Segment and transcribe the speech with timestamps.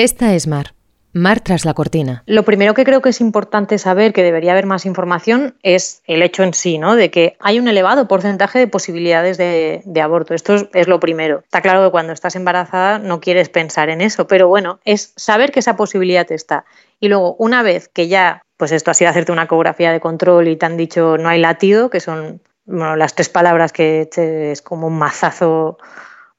[0.00, 0.72] Esta es Mar.
[1.12, 2.22] Mar tras la cortina.
[2.24, 6.22] Lo primero que creo que es importante saber, que debería haber más información, es el
[6.22, 6.96] hecho en sí, ¿no?
[6.96, 10.32] De que hay un elevado porcentaje de posibilidades de, aborto.
[10.32, 11.40] Esto es, lo primero.
[11.40, 15.52] Está claro que cuando estás embarazada no quieres pensar en eso, pero bueno, es saber
[15.52, 16.64] que esa posibilidad está.
[16.98, 20.48] Y luego, una vez que ya, pues esto ha sido hacerte una ecografía de control
[20.48, 24.08] y te han dicho no hay latido, que son las tres palabras que
[24.50, 25.76] es como un mazazo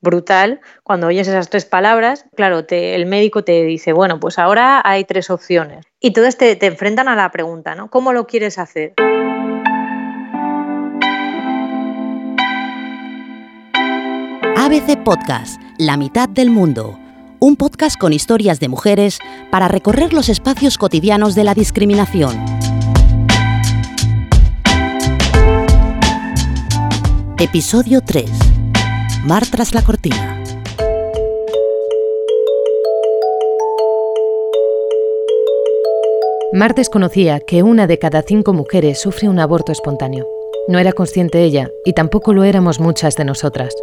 [0.02, 0.62] brutal.
[0.84, 5.30] Cuando oyes esas tres palabras, claro, el médico te dice, bueno, pues ahora hay tres
[5.30, 5.86] opciones.
[6.00, 7.90] Y todos te, te enfrentan a la pregunta, ¿no?
[7.90, 8.94] ¿Cómo lo quieres hacer?
[14.58, 16.98] ABC Podcast, La mitad del mundo.
[17.40, 22.46] Un podcast con historias de mujeres para recorrer los espacios cotidianos de la discriminación.
[27.40, 28.51] Episodio 3.
[29.24, 30.42] Mar tras la cortina.
[36.54, 40.28] Mar desconocía que una de cada cinco mujeres sufre un aborto espontáneo.
[40.68, 43.76] No era consciente ella y tampoco lo éramos muchas de nosotras.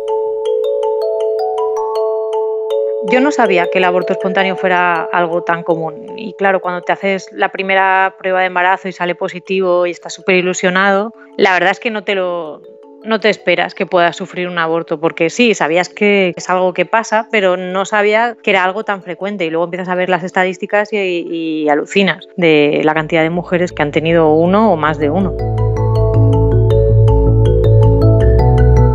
[3.12, 6.14] Yo no sabía que el aborto espontáneo fuera algo tan común.
[6.16, 10.14] Y claro, cuando te haces la primera prueba de embarazo y sale positivo y estás
[10.14, 12.60] súper ilusionado, la verdad es que no te lo,
[13.04, 16.86] no te esperas que puedas sufrir un aborto, porque sí, sabías que es algo que
[16.86, 19.44] pasa, pero no sabía que era algo tan frecuente.
[19.46, 23.72] Y luego empiezas a ver las estadísticas y, y alucinas de la cantidad de mujeres
[23.72, 25.34] que han tenido uno o más de uno.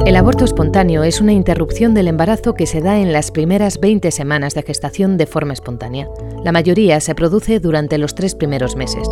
[0.06, 4.12] El aborto espontáneo es una interrupción del embarazo que se da en las primeras 20
[4.12, 6.10] semanas de gestación de forma espontánea.
[6.44, 9.08] La mayoría se produce durante los tres primeros meses.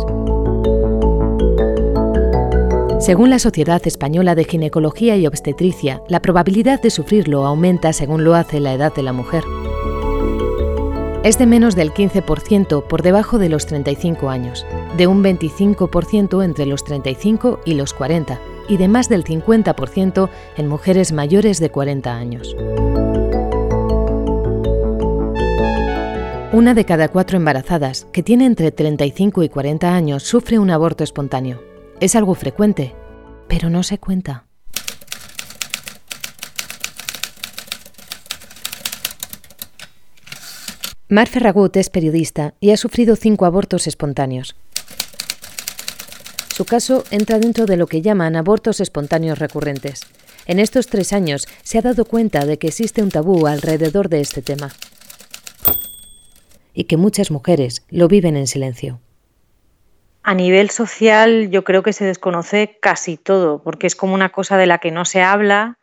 [3.02, 8.36] Según la Sociedad Española de Ginecología y Obstetricia, la probabilidad de sufrirlo aumenta según lo
[8.36, 9.42] hace la edad de la mujer.
[11.24, 14.64] Es de menos del 15% por debajo de los 35 años,
[14.96, 20.68] de un 25% entre los 35 y los 40 y de más del 50% en
[20.68, 22.54] mujeres mayores de 40 años.
[26.52, 31.02] Una de cada cuatro embarazadas que tiene entre 35 y 40 años sufre un aborto
[31.02, 31.71] espontáneo.
[32.02, 32.96] Es algo frecuente,
[33.46, 34.44] pero no se cuenta.
[41.08, 44.56] Mar Ferragut es periodista y ha sufrido cinco abortos espontáneos.
[46.52, 50.00] Su caso entra dentro de lo que llaman abortos espontáneos recurrentes.
[50.46, 54.22] En estos tres años se ha dado cuenta de que existe un tabú alrededor de
[54.22, 54.72] este tema
[56.74, 58.98] y que muchas mujeres lo viven en silencio.
[60.22, 64.56] A nivel social yo creo que se desconoce casi todo, porque es como una cosa
[64.56, 65.78] de la que no se habla,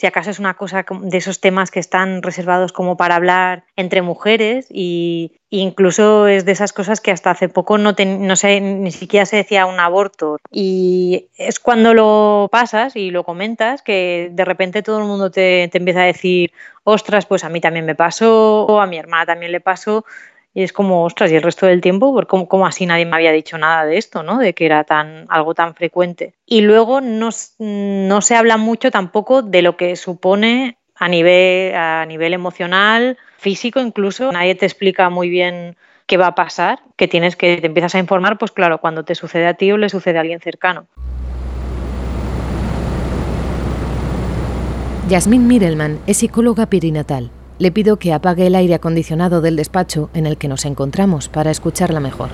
[0.00, 4.00] si acaso es una cosa de esos temas que están reservados como para hablar entre
[4.00, 7.94] mujeres y incluso es de esas cosas que hasta hace poco no,
[8.36, 10.38] sé, ni siquiera se decía un aborto.
[10.50, 15.68] Y es cuando lo pasas y lo comentas que de repente todo el mundo te,
[15.70, 16.52] te empieza a decir
[16.84, 20.06] ostras, pues a mí también me pasó, o a mi hermana también le pasó
[20.52, 23.32] y es como, ostras, y el resto del tiempo, ¿cómo, cómo así nadie me había
[23.32, 24.38] dicho nada de esto, ¿no?
[24.38, 26.34] De que era tan, algo tan frecuente.
[26.44, 32.04] Y luego no, no se habla mucho tampoco de lo que supone a nivel, a
[32.04, 34.32] nivel emocional, físico incluso.
[34.32, 38.00] Nadie te explica muy bien qué va a pasar, que tienes que te empiezas a
[38.00, 40.88] informar, pues claro, cuando te sucede a ti o le sucede a alguien cercano.
[45.08, 47.30] Yasmín Mirelman es psicóloga perinatal
[47.60, 51.50] le pido que apague el aire acondicionado del despacho en el que nos encontramos para
[51.50, 52.30] escucharla mejor.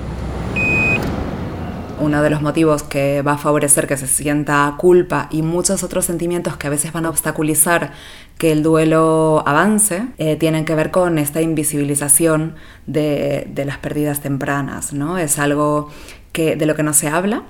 [1.99, 6.05] Uno de los motivos que va a favorecer que se sienta culpa y muchos otros
[6.05, 7.91] sentimientos que a veces van a obstaculizar
[8.39, 12.55] que el duelo avance, eh, tienen que ver con esta invisibilización
[12.87, 14.93] de, las pérdidas tempranas.
[14.93, 15.19] ¿no?
[15.19, 15.91] Es algo
[16.31, 17.43] que, de lo que no se habla.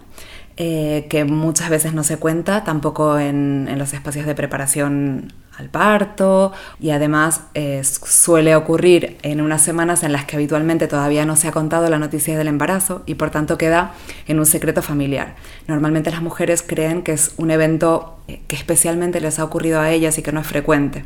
[0.59, 5.69] Eh, que muchas veces no se cuenta tampoco en, en los espacios de preparación al
[5.69, 11.37] parto y además eh, suele ocurrir en unas semanas en las que habitualmente todavía no
[11.37, 13.93] se ha contado la noticia del embarazo y por tanto queda
[14.27, 15.35] en un secreto familiar.
[15.67, 19.91] Normalmente las mujeres creen que es un evento eh, que especialmente les ha ocurrido a
[19.91, 21.05] ellas y que no es frecuente.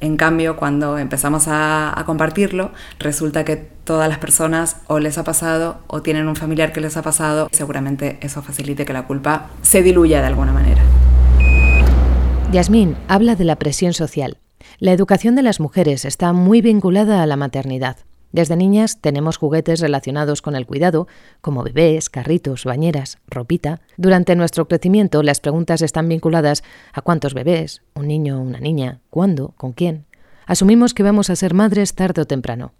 [0.00, 5.24] En cambio, cuando empezamos a, a compartirlo, resulta que todas las personas o les ha
[5.24, 9.50] pasado o tienen un familiar que les ha pasado, seguramente eso facilite que la culpa
[9.62, 10.80] se diluya de alguna manera.
[12.52, 14.38] Yasmín habla de la presión social.
[14.80, 17.98] La educación de las mujeres está muy vinculada a la maternidad.
[18.32, 21.06] Desde niñas tenemos juguetes relacionados con el cuidado,
[21.42, 23.80] como bebés, carritos, bañeras, ropita.
[23.96, 29.54] Durante nuestro crecimiento las preguntas están vinculadas a cuántos bebés, un niño una niña, cuándo,
[29.56, 30.06] con quién.
[30.44, 32.72] Asumimos que vamos a ser madres tarde o temprano.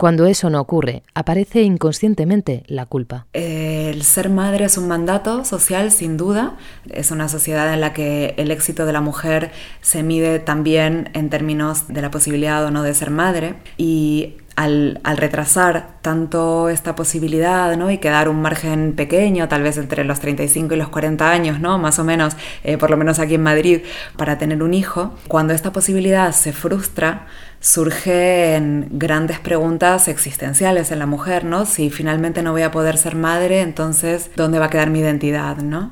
[0.00, 3.26] Cuando eso no ocurre, aparece inconscientemente la culpa.
[3.34, 6.56] El ser madre es un mandato social, sin duda.
[6.88, 9.50] Es una sociedad en la que el éxito de la mujer
[9.82, 13.56] se mide también en términos de la posibilidad o no de ser madre.
[13.76, 17.90] Y al, retrasar tanto esta posibilidad ¿no?
[17.90, 21.78] y quedar un margen pequeño, tal vez entre los 35 y los 40 años, ¿no?
[21.78, 23.80] más o menos, eh, por lo menos aquí en Madrid,
[24.16, 27.26] para tener un hijo, cuando esta posibilidad se frustra,
[27.60, 31.66] surgen grandes preguntas existenciales en la mujer, ¿no?
[31.66, 35.58] Si finalmente no voy a poder ser madre, entonces, ¿dónde va a quedar mi identidad,
[35.58, 35.90] ¿no?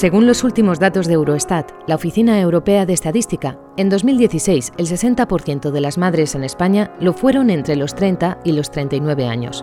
[0.00, 5.70] Según los últimos datos de Eurostat, la Oficina Europea de Estadística, en 2016 el 60%
[5.70, 9.62] de las madres en España lo fueron entre los 30 y los 39 años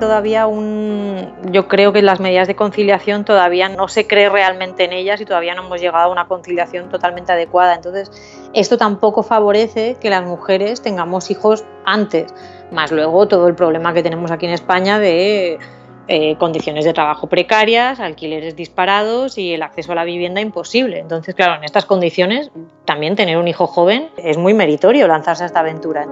[0.00, 1.32] todavía un.
[1.52, 5.24] Yo creo que las medidas de conciliación todavía no se cree realmente en ellas y
[5.24, 7.76] todavía no hemos llegado a una conciliación totalmente adecuada.
[7.76, 8.10] Entonces,
[8.52, 12.34] esto tampoco favorece que las mujeres tengamos hijos antes,
[12.72, 15.60] más luego todo el problema que tenemos aquí en España de.
[16.08, 20.98] Eh, condiciones de trabajo precarias, alquileres disparados y el acceso a la vivienda imposible.
[20.98, 22.50] Entonces, claro, en estas condiciones
[22.84, 26.06] también tener un hijo joven es muy meritorio lanzarse a esta aventura.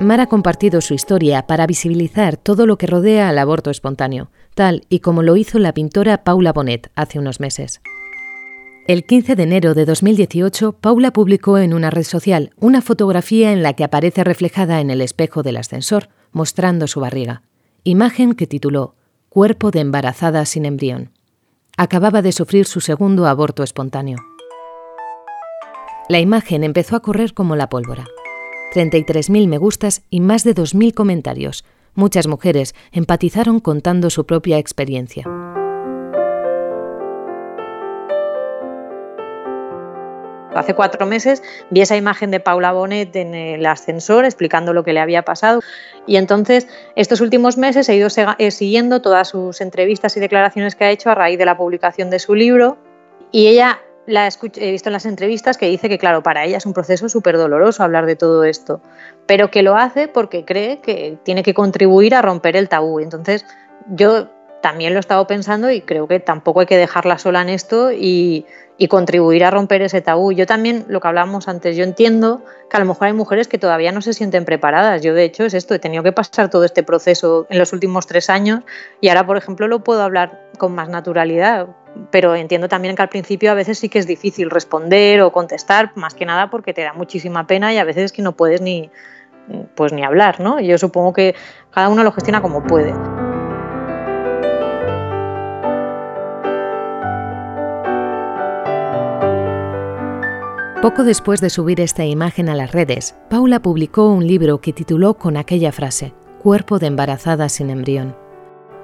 [0.00, 4.82] Mar ha compartido su historia para visibilizar todo lo que rodea al aborto espontáneo, tal
[4.88, 7.80] y como lo hizo la pintora Paula Bonet hace unos meses.
[8.86, 13.62] El 15 de enero de 2018, Paula publicó en una red social una fotografía en
[13.62, 17.40] la que aparece reflejada en el espejo del ascensor, mostrando su barriga,
[17.82, 18.94] imagen que tituló
[19.30, 21.12] Cuerpo de embarazada sin embrión.
[21.78, 24.18] Acababa de sufrir su segundo aborto espontáneo.
[26.10, 28.04] La imagen empezó a correr como la pólvora.
[28.74, 31.64] 33.000 me gustas y más de 2.000 comentarios.
[31.94, 35.24] Muchas mujeres empatizaron contando su propia experiencia.
[40.54, 44.92] Hace cuatro meses vi esa imagen de Paula Bonet en el ascensor explicando lo que
[44.92, 45.60] le había pasado
[46.06, 48.08] y entonces estos últimos meses he ido
[48.38, 52.10] eh, siguiendo todas sus entrevistas y declaraciones que ha hecho a raíz de la publicación
[52.10, 52.78] de su libro
[53.30, 56.66] y ella la he visto en las entrevistas que dice que, claro, para ella es
[56.66, 58.80] un proceso súper doloroso hablar de todo esto,
[59.26, 63.00] pero que lo hace porque cree que tiene que contribuir a romper el tabú.
[63.00, 63.46] Entonces,
[63.88, 64.28] yo
[64.64, 67.92] también lo he estado pensando y creo que tampoco hay que dejarla sola en esto
[67.92, 68.46] y,
[68.78, 70.32] y contribuir a romper ese tabú.
[70.32, 73.58] Yo también, lo que hablábamos antes, yo entiendo que a lo mejor hay mujeres que
[73.58, 75.02] todavía no se sienten preparadas.
[75.02, 78.06] Yo, de hecho, es esto, he tenido que pasar todo este proceso en los últimos
[78.06, 78.60] tres años
[79.02, 81.66] y ahora, por ejemplo, lo puedo hablar con más naturalidad.
[82.10, 85.92] Pero entiendo también que al principio a veces sí que es difícil responder o contestar,
[85.94, 88.62] más que nada porque te da muchísima pena y a veces es que no puedes
[88.62, 88.90] ni,
[89.74, 90.58] pues, ni hablar, ¿no?
[90.58, 91.34] Yo supongo que
[91.70, 92.94] cada uno lo gestiona como puede.
[100.84, 105.14] Poco después de subir esta imagen a las redes, Paula publicó un libro que tituló
[105.14, 108.14] con aquella frase, Cuerpo de embarazada sin embrión.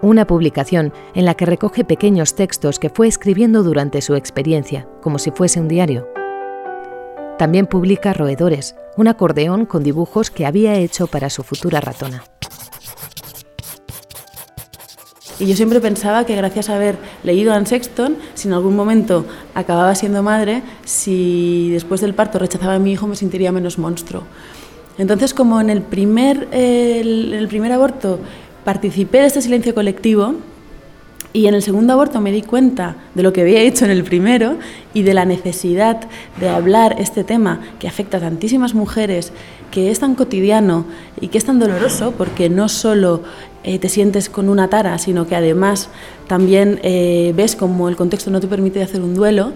[0.00, 5.18] Una publicación en la que recoge pequeños textos que fue escribiendo durante su experiencia, como
[5.18, 6.08] si fuese un diario.
[7.36, 12.24] También publica Roedores, un acordeón con dibujos que había hecho para su futura ratona.
[15.40, 18.76] Y yo siempre pensaba que gracias a haber leído a Anne Sexton, si en algún
[18.76, 19.24] momento
[19.54, 24.24] acababa siendo madre, si después del parto rechazaba a mi hijo me sentiría menos monstruo.
[24.98, 28.18] Entonces, como en el primer, el primer aborto
[28.64, 30.34] participé de este silencio colectivo,
[31.32, 34.04] y en el segundo aborto me di cuenta de lo que había hecho en el
[34.04, 34.56] primero
[34.94, 36.00] y de la necesidad
[36.40, 39.32] de hablar este tema que afecta a tantísimas mujeres,
[39.70, 40.84] que es tan cotidiano
[41.20, 43.22] y que es tan doloroso, porque no solo
[43.62, 45.90] eh, te sientes con una tara, sino que además
[46.26, 49.52] también eh, ves como el contexto no te permite hacer un duelo,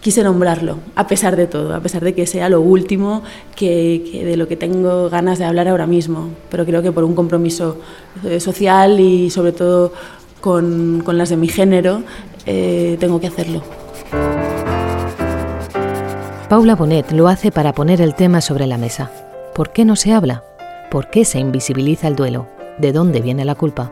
[0.00, 3.22] quise nombrarlo, a pesar de todo, a pesar de que sea lo último
[3.56, 7.16] que, de lo que tengo ganas de hablar ahora mismo, pero creo que por un
[7.16, 7.78] compromiso
[8.24, 9.92] eh, social y sobre todo
[10.40, 12.02] con, con las de mi género,
[12.44, 13.62] tengo que hacerlo.
[16.48, 19.10] Paula Bonet lo hace para poner el tema sobre la mesa.
[19.54, 20.44] ¿Por qué no se habla?
[20.90, 22.46] ¿Por qué se invisibiliza el duelo?
[22.78, 23.90] de dónde viene la culpa.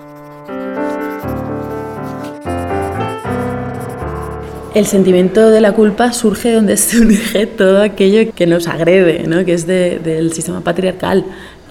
[4.75, 9.45] El sentimiento de la culpa surge donde se surge todo aquello que nos agrede, ¿no?
[9.45, 11.25] que es del sistema patriarcal.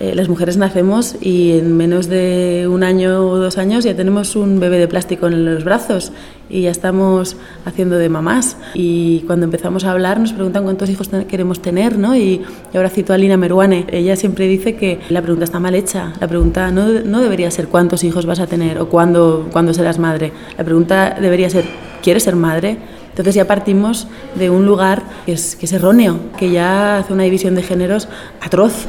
[0.03, 4.35] Eh, las mujeres nacemos y en menos de un año o dos años ya tenemos
[4.35, 6.11] un bebé de plástico en los brazos
[6.49, 8.57] y ya estamos haciendo de mamás.
[8.73, 12.17] Y cuando empezamos a hablar nos preguntan cuántos hijos queremos tener, ¿no?
[12.17, 12.41] Y,
[12.73, 13.85] ahora cito a Lina Meruane.
[13.91, 16.11] Ella siempre dice que la pregunta está mal hecha.
[16.19, 19.99] La pregunta no, no debería ser cuántos hijos vas a tener o cuándo, cuándo serás
[19.99, 20.33] madre.
[20.57, 21.63] La pregunta debería ser,
[22.01, 22.77] ¿quieres ser madre?
[23.11, 27.23] Entonces ya partimos de un lugar que es, que es erróneo, que ya hace una
[27.23, 28.09] división de géneros
[28.41, 28.85] atroz.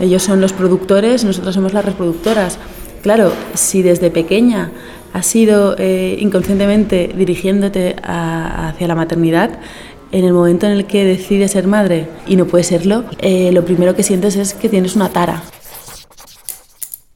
[0.00, 2.58] Ellos son los productores, nosotros somos las reproductoras.
[3.02, 4.72] Claro, si desde pequeña
[5.12, 9.58] has sido eh, inconscientemente dirigiéndote hacia la maternidad,
[10.12, 13.64] en el momento en el que decides ser madre y no puedes serlo, eh, lo
[13.64, 15.42] primero que sientes es que tienes una tara.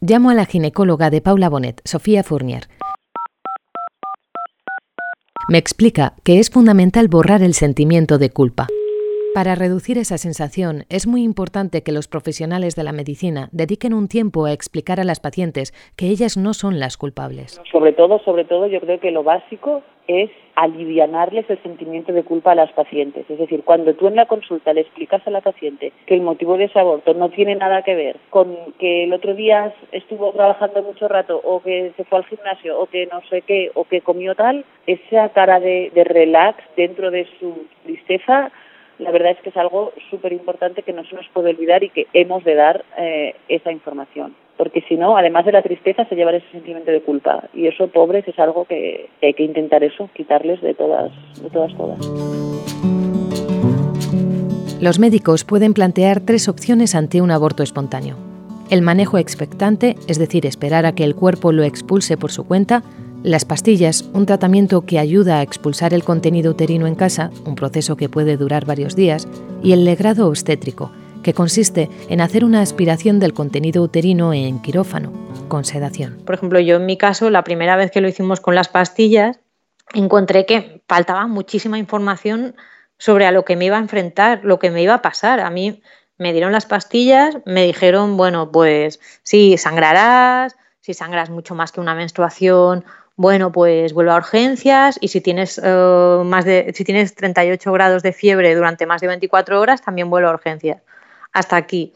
[0.00, 2.68] Llamo a la ginecóloga de Paula Bonet, Sofía Fournier.
[5.48, 8.68] Me explica que es fundamental borrar el sentimiento de culpa.
[9.34, 14.06] Para reducir esa sensación, es muy importante que los profesionales de la medicina dediquen un
[14.06, 17.60] tiempo a explicar a las pacientes que ellas no son las culpables.
[17.72, 22.52] Sobre todo, sobre todo, yo creo que lo básico es alivianarles el sentimiento de culpa
[22.52, 23.28] a las pacientes.
[23.28, 26.56] Es decir, cuando tú en la consulta le explicas a la paciente que el motivo
[26.56, 30.80] de ese aborto no tiene nada que ver con que el otro día estuvo trabajando
[30.84, 34.00] mucho rato o que se fue al gimnasio o que no sé qué o que
[34.00, 38.52] comió tal, esa cara de, de relax dentro de su tristeza
[38.98, 41.90] la verdad es que es algo súper importante que no se nos puede olvidar y
[41.90, 44.34] que hemos de dar eh, esa información.
[44.56, 47.48] Porque si no, además de la tristeza, se lleva ese sentimiento de culpa.
[47.52, 51.10] Y eso, pobres, es algo que, hay que intentar eso, quitarles de todas,
[51.42, 51.98] de todas, todas.
[54.80, 58.16] Los médicos pueden plantear tres opciones ante un aborto espontáneo.
[58.70, 62.82] El manejo expectante, es decir, esperar a que el cuerpo lo expulse por su cuenta,
[63.24, 67.96] las pastillas, un tratamiento que ayuda a expulsar el contenido uterino en casa, un proceso
[67.96, 69.26] que puede durar varios días,
[69.62, 75.10] y el legrado obstétrico, que consiste en hacer una aspiración del contenido uterino en quirófano,
[75.48, 76.18] con sedación.
[76.26, 79.40] Por ejemplo, yo en mi caso, la primera vez que lo hicimos con las pastillas,
[79.94, 82.54] encontré que faltaba muchísima información
[82.98, 85.40] sobre a lo que me iba a enfrentar, lo que me iba a pasar.
[85.40, 85.80] A mí
[86.18, 91.80] me dieron las pastillas, me dijeron, bueno, pues sí, sangrarás, si sangras mucho más que
[91.80, 92.84] una menstruación
[93.16, 98.02] bueno, pues vuelve a urgencias y si tienes, eh, más de, si tienes 38 grados
[98.02, 100.82] de fiebre durante más de 24 horas, también vuelve a urgencias.
[101.32, 101.92] Hasta aquí.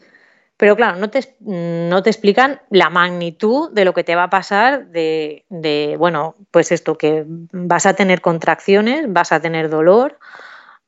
[0.57, 4.29] Pero claro, no te, no te explican la magnitud de lo que te va a
[4.29, 10.19] pasar de, de, bueno, pues esto, que vas a tener contracciones, vas a tener dolor.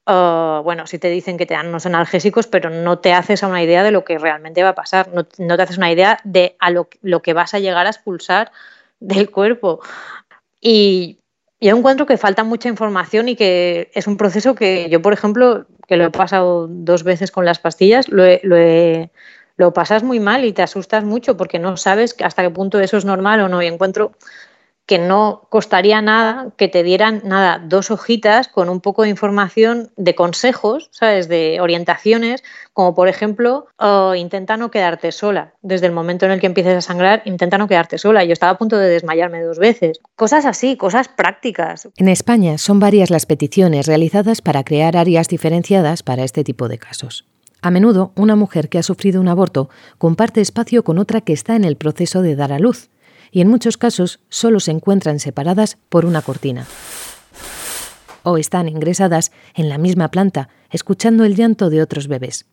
[0.07, 3.47] Eh, bueno, si te dicen que te dan unos analgésicos, pero no te haces a
[3.47, 6.19] una idea de lo que realmente va a pasar, no, no te haces una idea
[6.23, 8.51] de a lo, lo que vas a llegar a expulsar
[8.99, 9.81] del cuerpo.
[10.61, 11.19] Y
[11.59, 15.65] yo encuentro que falta mucha información y que es un proceso que yo, por ejemplo,
[15.87, 18.23] que lo he pasado dos veces con las pastillas, lo,
[19.57, 22.97] lo pasas muy mal y te asustas mucho porque no sabes hasta qué punto eso
[22.97, 23.61] es normal o no.
[23.61, 24.13] Y encuentro
[24.85, 29.91] que no costaría nada que te dieran nada, dos hojitas con un poco de información
[29.95, 31.27] de consejos, ¿sabes?
[31.29, 35.53] De orientaciones, como por ejemplo, oh, intenta no quedarte sola.
[35.61, 38.23] Desde el momento en el que empieces a sangrar, intenta no quedarte sola.
[38.23, 39.99] Yo estaba a punto de desmayarme dos veces.
[40.15, 41.87] Cosas así, cosas prácticas.
[41.97, 46.77] En España son varias las peticiones realizadas para crear áreas diferenciadas para este tipo de
[46.77, 47.25] casos.
[47.61, 49.69] A menudo, una mujer que ha sufrido un aborto
[49.99, 52.89] comparte espacio con otra que está en el proceso de dar a luz
[53.31, 56.67] y en muchos casos solo se encuentran separadas por una cortina.
[58.23, 62.45] O están ingresadas en la misma planta, escuchando el llanto de otros bebés.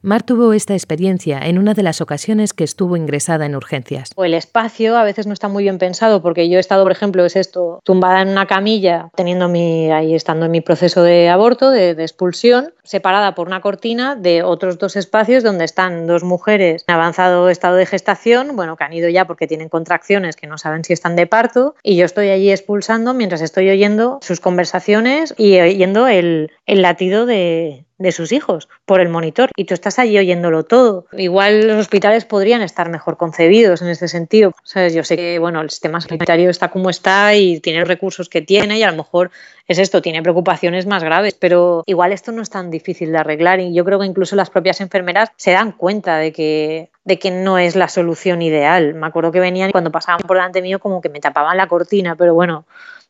[0.00, 4.10] Mar tuvo esta experiencia en una de las ocasiones que estuvo ingresada en urgencias.
[4.16, 7.24] El espacio a veces no está muy bien pensado porque yo he estado, por ejemplo,
[7.24, 9.46] es esto, tumbada en una camilla, teniendo
[9.92, 14.78] ahí estando en mi proceso de aborto, de, expulsión, separada por una cortina de otros
[14.78, 19.08] dos espacios donde están dos mujeres en avanzado estado de gestación, bueno, que han ido
[19.08, 22.52] ya porque tienen contracciones que no saben si están de parto, y yo estoy allí
[22.52, 29.00] expulsando mientras estoy oyendo sus conversaciones y oyendo el latido de, de sus hijos por
[29.00, 31.06] el monitor y tú estás allí oyéndolo todo.
[31.12, 34.54] Igual los hospitales podrían estar mejor concebidos en ese sentido.
[34.62, 34.94] ¿Sabes?
[34.94, 38.40] Yo sé que bueno, el sistema sanitario está como está y tiene los recursos que
[38.40, 39.30] tiene y a lo mejor
[39.66, 43.60] es esto, tiene preocupaciones más graves, pero igual esto no es tan difícil de arreglar
[43.60, 47.30] y yo creo que incluso las propias enfermeras se dan cuenta de que de que
[47.30, 48.94] no es la solución ideal.
[48.94, 52.16] Me acuerdo que venían cuando pasaban por delante mío como que me tapaban la cortina,
[52.16, 52.66] pero bueno,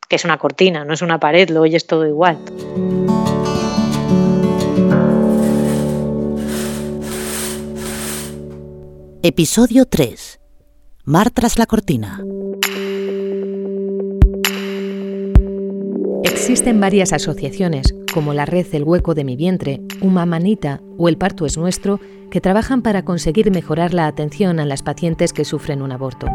[0.07, 2.37] que es una cortina, no es una pared, lo oyes todo igual.
[9.21, 10.39] Episodio 3.
[11.03, 12.23] Mar tras la cortina.
[16.23, 21.17] Existen varias asociaciones, como la red El hueco de mi vientre, Uma Manita o El
[21.17, 21.99] parto es nuestro,
[22.31, 26.27] que trabajan para conseguir mejorar la atención a las pacientes que sufren un aborto.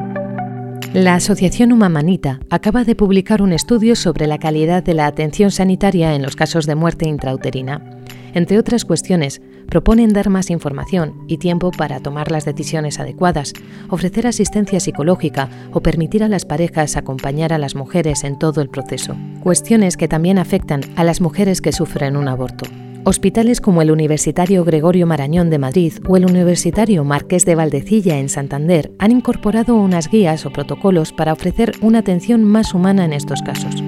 [0.95, 6.15] La Asociación Humamanita acaba de publicar un estudio sobre la calidad de la atención sanitaria
[6.15, 7.99] en los casos de muerte intrauterina.
[8.33, 13.55] Entre otras cuestiones, proponen dar más información y tiempo para tomar las decisiones adecuadas,
[13.89, 18.69] ofrecer asistencia psicológica o permitir a las parejas acompañar a las mujeres en todo el
[18.69, 19.17] proceso.
[19.43, 22.67] Cuestiones que también afectan a las mujeres que sufren un aborto.
[23.07, 28.31] Hospitales como el Universitario Gregorio Marañón de Madrid o el Universitario Marqués de Valdecilla en
[28.31, 33.43] Santander han incorporado unas guías o protocolos para ofrecer una atención más humana en estos
[33.43, 33.83] casos.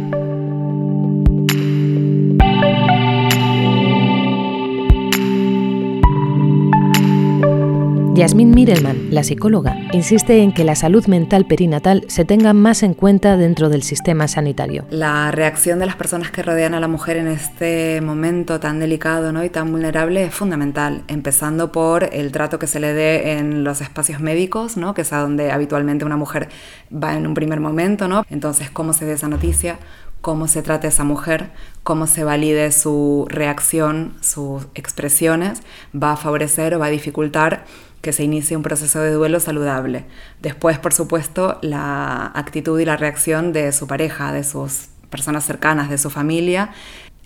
[8.17, 12.95] Yasmín Mirelman, la psicóloga, insiste en que la salud mental perinatal se tenga más en
[12.95, 14.87] cuenta dentro del sistema sanitario.
[14.89, 19.33] La reacción de las personas que rodean a la mujer en este momento tan delicado
[19.33, 19.45] ¿no?
[19.45, 23.83] y tan vulnerable es fundamental, empezando por el trato que se le dé en los
[23.83, 24.95] espacios médicos, ¿no?
[24.95, 26.49] que es a donde habitualmente una mujer
[26.91, 28.25] va en un primer momento, ¿no?
[28.31, 29.77] entonces cómo se dé esa noticia,
[30.23, 31.51] cómo se trata esa mujer,
[31.83, 35.63] cómo se valide su reacción, sus expresiones,
[35.95, 37.65] va a favorecer o va a dificultar
[38.07, 40.05] que se inicie un proceso de duelo saludable.
[40.41, 45.91] Después, por supuesto, la actitud y la reacción de su pareja, de sus personas cercanas,
[45.91, 46.71] de su familia,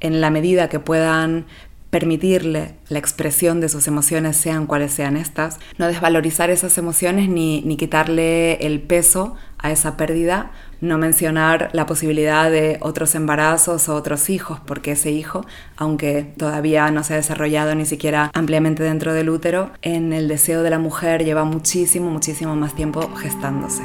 [0.01, 1.45] en la medida que puedan
[1.91, 7.61] permitirle la expresión de sus emociones, sean cuales sean estas, no desvalorizar esas emociones ni,
[7.61, 13.95] ni quitarle el peso a esa pérdida, no mencionar la posibilidad de otros embarazos o
[13.95, 15.45] otros hijos, porque ese hijo,
[15.77, 20.63] aunque todavía no se ha desarrollado ni siquiera ampliamente dentro del útero, en el deseo
[20.63, 23.83] de la mujer lleva muchísimo, muchísimo más tiempo gestándose.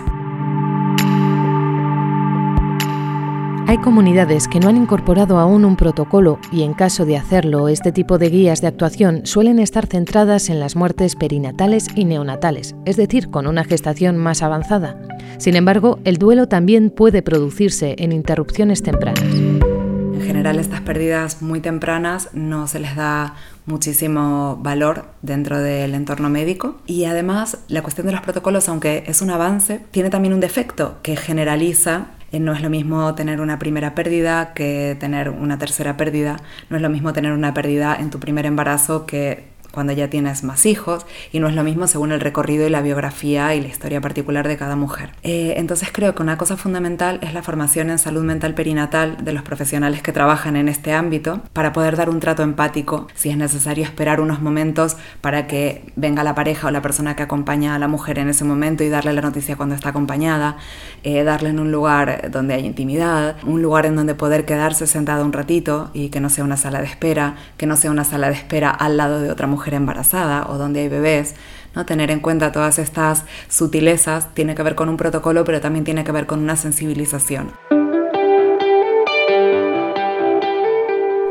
[3.67, 7.91] Hay comunidades que no han incorporado aún un protocolo y en caso de hacerlo, este
[7.91, 12.95] tipo de guías de actuación suelen estar centradas en las muertes perinatales y neonatales, es
[12.95, 15.01] decir, con una gestación más avanzada.
[15.39, 19.23] Sin embargo, el duelo también puede producirse en interrupciones tempranas.
[19.23, 23.33] En general, estas pérdidas muy tempranas no se les da
[23.65, 29.23] muchísimo valor dentro del entorno médico y además la cuestión de los protocolos, aunque es
[29.23, 33.95] un avance, tiene también un defecto que generaliza no es lo mismo tener una primera
[33.95, 36.37] pérdida que tener una tercera pérdida.
[36.69, 40.43] No es lo mismo tener una pérdida en tu primer embarazo que cuando ya tienes
[40.43, 43.67] más hijos y no es lo mismo según el recorrido y la biografía y la
[43.67, 45.11] historia particular de cada mujer.
[45.21, 49.33] Eh, entonces creo que una cosa fundamental es la formación en salud mental perinatal de
[49.33, 53.37] los profesionales que trabajan en este ámbito para poder dar un trato empático si es
[53.37, 57.79] necesario esperar unos momentos para que venga la pareja o la persona que acompaña a
[57.79, 60.57] la mujer en ese momento y darle la noticia cuando está acompañada,
[61.03, 65.25] eh, darle en un lugar donde hay intimidad, un lugar en donde poder quedarse sentado
[65.25, 68.29] un ratito y que no sea una sala de espera, que no sea una sala
[68.29, 71.35] de espera al lado de otra mujer embarazada o donde hay bebés,
[71.75, 71.85] ¿no?
[71.85, 76.03] Tener en cuenta todas estas sutilezas tiene que ver con un protocolo, pero también tiene
[76.03, 77.51] que ver con una sensibilización.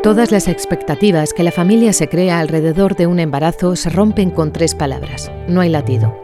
[0.02, 4.52] Todas las expectativas que la familia se crea alrededor de un embarazo se rompen con
[4.52, 5.32] tres palabras.
[5.48, 6.23] No hay latido.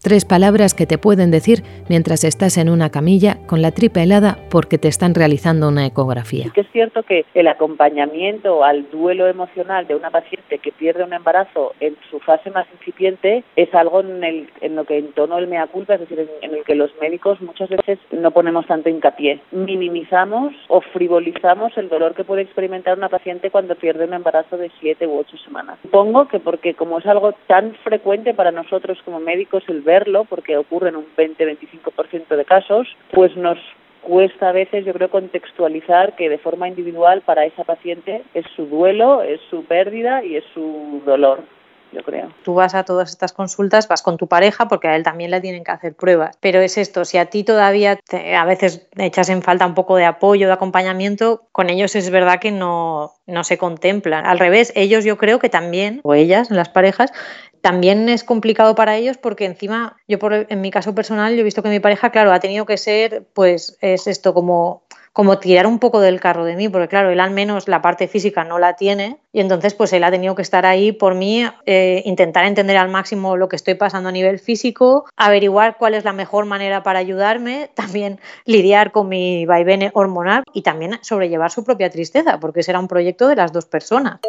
[0.00, 4.38] Tres palabras que te pueden decir mientras estás en una camilla con la tripa helada
[4.48, 6.44] porque te están realizando una ecografía.
[6.44, 11.02] Sí que es cierto que el acompañamiento al duelo emocional de una paciente que pierde
[11.02, 15.36] un embarazo en su fase más incipiente es algo en, el, en lo que entono
[15.36, 18.88] el mea culpa, es decir, en, el que los médicos muchas veces no ponemos tanto
[18.88, 19.40] hincapié.
[19.50, 24.70] Minimizamos o frivolizamos el dolor que puede experimentar una paciente cuando pierde un embarazo de
[24.78, 25.76] siete u ocho semanas.
[25.82, 30.58] Supongo que porque como es algo tan frecuente para nosotros como médicos el verlo, porque
[30.58, 33.58] ocurre en un 20-25% de casos, pues nos
[34.02, 38.66] cuesta a veces, yo creo, contextualizar que de forma individual para esa paciente es su
[38.66, 41.40] duelo, es su pérdida y es su dolor
[41.92, 42.32] yo creo.
[42.44, 45.40] Tú vas a todas estas consultas, vas con tu pareja porque a él también le
[45.40, 46.36] tienen que hacer pruebas.
[46.40, 47.98] Pero es esto, si a ti todavía
[48.36, 52.40] a veces echas en falta un poco de apoyo, de acompañamiento, con ellos es verdad
[52.40, 54.26] que no, no se contemplan.
[54.26, 57.12] Al revés, ellos yo creo que también, o ellas, las parejas,
[57.60, 61.44] también es complicado para ellos porque encima, yo por, en mi caso personal, yo he
[61.44, 64.84] visto que mi pareja, claro, ha tenido que ser, pues es esto como
[65.18, 68.06] como tirar un poco del carro de mí, porque claro, él al menos la parte
[68.06, 71.44] física no la tiene y entonces pues él ha tenido que estar ahí por mí,
[71.66, 76.04] eh, intentar entender al máximo lo que estoy pasando a nivel físico, averiguar cuál es
[76.04, 81.64] la mejor manera para ayudarme, también lidiar con mi vaivén hormonal y también sobrellevar su
[81.64, 84.20] propia tristeza, porque ese era un proyecto de las dos personas.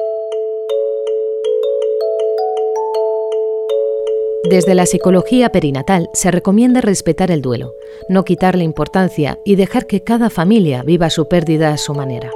[4.46, 7.74] Desde la psicología perinatal se recomienda respetar el duelo,
[8.08, 12.32] no quitarle importancia y dejar que cada familia viva su pérdida a su manera.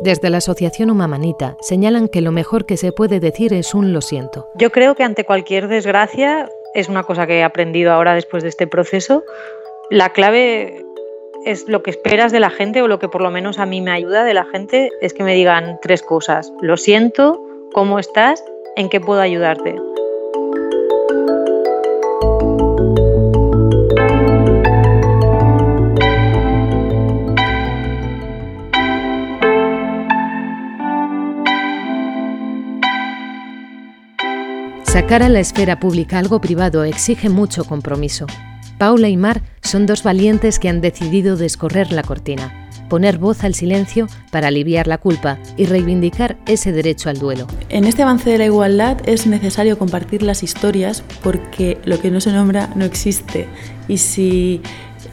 [0.00, 4.00] Desde la Asociación Humamanita señalan que lo mejor que se puede decir es un lo
[4.00, 4.48] siento.
[4.56, 8.48] Yo creo que ante cualquier desgracia, es una cosa que he aprendido ahora después de
[8.48, 9.22] este proceso,
[9.88, 10.84] la clave
[11.44, 13.80] es lo que esperas de la gente o lo que por lo menos a mí
[13.80, 16.52] me ayuda de la gente es que me digan tres cosas.
[16.60, 17.40] Lo siento,
[17.72, 18.44] ¿cómo estás?
[18.74, 19.76] ¿En qué puedo ayudarte?
[34.96, 38.24] Sacar a la esfera pública algo privado exige mucho compromiso.
[38.78, 43.52] Paula y Mar son dos valientes que han decidido descorrer la cortina, poner voz al
[43.52, 47.46] silencio para aliviar la culpa y reivindicar ese derecho al duelo.
[47.68, 52.22] En este avance de la igualdad es necesario compartir las historias porque lo que no
[52.22, 53.48] se nombra no existe
[53.88, 54.62] y si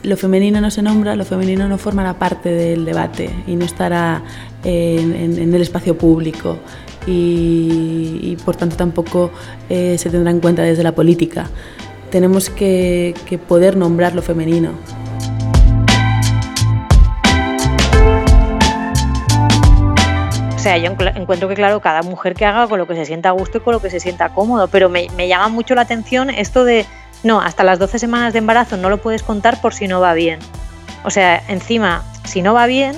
[0.04, 4.24] lo femenino no se nombra, lo femenino no formará parte del debate y no estará
[4.64, 6.58] en, el espacio público
[7.06, 9.32] y, por tanto tampoco
[9.70, 11.50] eh, se tendrá en cuenta desde la política
[12.14, 13.16] tenemos que,
[13.48, 14.74] poder nombrar lo femenino.
[20.56, 23.30] O sea, yo encuentro que, claro, cada mujer que haga con lo que se sienta
[23.30, 26.30] a gusto y con lo que se sienta cómodo, pero me, llama mucho la atención
[26.30, 26.86] esto de,
[27.24, 30.14] no, hasta las 12 semanas de embarazo no lo puedes contar por si no va
[30.14, 30.38] bien.
[31.04, 32.96] O sea, encima, si no va bien,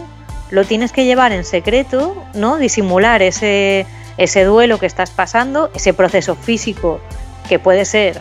[0.51, 2.57] lo tienes que llevar en secreto, ¿no?
[2.57, 3.85] Disimular ese,
[4.17, 6.99] ese duelo que estás pasando, ese proceso físico
[7.49, 8.19] que puede ser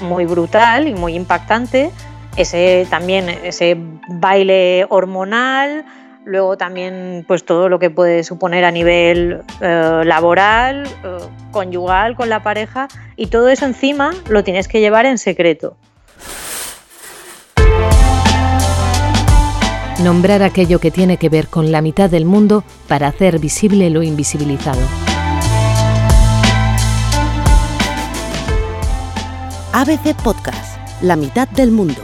[0.00, 1.90] muy brutal y muy impactante.
[2.36, 3.76] Ese también ese
[4.08, 5.84] baile hormonal,
[6.24, 11.18] luego también pues todo lo que puede suponer a nivel eh, laboral, eh,
[11.50, 15.76] conyugal con la pareja y todo eso encima lo tienes que llevar en secreto.
[20.02, 24.04] Nombrar aquello que tiene que ver con la mitad del mundo para hacer visible lo
[24.04, 24.80] invisibilizado.
[29.72, 32.02] ABC Podcast, La mitad del mundo,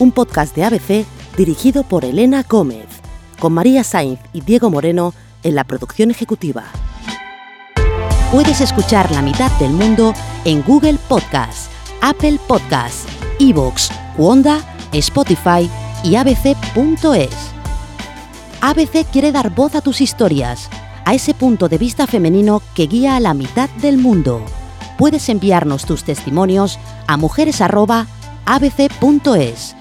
[0.00, 2.86] un podcast de ABC dirigido por Elena Gómez,
[3.38, 6.64] con María Sainz y Diego Moreno en la producción ejecutiva.
[8.32, 10.12] Puedes escuchar La mitad del mundo
[10.44, 11.70] en Google Podcast,
[12.00, 14.60] Apple Podcast, Evox, Wanda,
[14.92, 15.70] Spotify
[16.04, 17.34] y abc.es.
[18.60, 20.68] ABC quiere dar voz a tus historias,
[21.04, 24.44] a ese punto de vista femenino que guía a la mitad del mundo
[24.98, 29.76] puedes enviarnos tus testimonios a mujeres.abc.es